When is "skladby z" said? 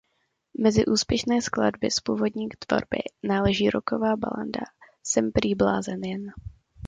1.41-1.99